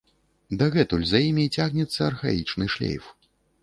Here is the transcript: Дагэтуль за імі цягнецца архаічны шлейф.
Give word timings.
Дагэтуль 0.61 1.05
за 1.11 1.21
імі 1.29 1.45
цягнецца 1.59 2.01
архаічны 2.09 2.65
шлейф. 2.75 3.17